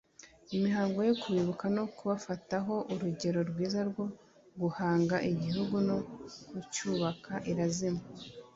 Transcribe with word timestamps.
imihango 0.55 0.99
yo 1.07 1.13
kubibuka 1.21 1.65
no 1.77 1.83
kubafataho 1.95 2.75
urugero 2.93 3.39
rwiza 3.49 3.79
rwo 3.89 4.05
guhanga 4.61 5.15
igihugu 5.31 5.75
no 5.87 5.97
kucyubaka 6.49 7.33
irazima 7.51 8.01